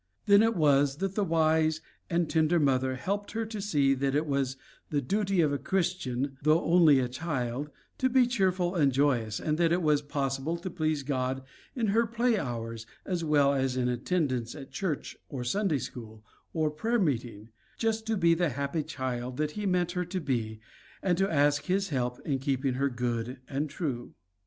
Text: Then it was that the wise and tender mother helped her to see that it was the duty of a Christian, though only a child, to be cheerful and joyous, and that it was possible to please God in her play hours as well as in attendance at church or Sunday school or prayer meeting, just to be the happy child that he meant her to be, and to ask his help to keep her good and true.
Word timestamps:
Then 0.25 0.41
it 0.41 0.55
was 0.55 0.97
that 0.97 1.13
the 1.13 1.23
wise 1.23 1.79
and 2.09 2.27
tender 2.27 2.59
mother 2.59 2.95
helped 2.95 3.33
her 3.33 3.45
to 3.45 3.61
see 3.61 3.93
that 3.93 4.15
it 4.15 4.25
was 4.25 4.57
the 4.89 4.99
duty 4.99 5.41
of 5.41 5.53
a 5.53 5.59
Christian, 5.59 6.39
though 6.41 6.63
only 6.63 6.99
a 6.99 7.07
child, 7.07 7.69
to 7.99 8.09
be 8.09 8.25
cheerful 8.25 8.73
and 8.73 8.91
joyous, 8.91 9.39
and 9.39 9.59
that 9.59 9.71
it 9.71 9.83
was 9.83 10.01
possible 10.01 10.57
to 10.57 10.71
please 10.71 11.03
God 11.03 11.43
in 11.75 11.85
her 11.89 12.07
play 12.07 12.39
hours 12.39 12.87
as 13.05 13.23
well 13.23 13.53
as 13.53 13.77
in 13.77 13.87
attendance 13.89 14.55
at 14.55 14.71
church 14.71 15.15
or 15.29 15.43
Sunday 15.43 15.77
school 15.77 16.25
or 16.51 16.71
prayer 16.71 16.97
meeting, 16.97 17.49
just 17.77 18.07
to 18.07 18.17
be 18.17 18.33
the 18.33 18.49
happy 18.49 18.81
child 18.81 19.37
that 19.37 19.51
he 19.51 19.67
meant 19.67 19.91
her 19.91 20.05
to 20.05 20.19
be, 20.19 20.59
and 21.03 21.15
to 21.19 21.31
ask 21.31 21.65
his 21.65 21.89
help 21.89 22.25
to 22.25 22.37
keep 22.39 22.65
her 22.65 22.89
good 22.89 23.39
and 23.47 23.69
true. 23.69 24.15